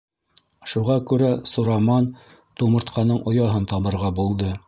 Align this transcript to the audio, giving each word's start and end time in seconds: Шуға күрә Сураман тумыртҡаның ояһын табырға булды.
Шуға 0.71 0.95
күрә 1.11 1.27
Сураман 1.51 2.09
тумыртҡаның 2.61 3.23
ояһын 3.33 3.69
табырға 3.75 4.13
булды. 4.23 4.53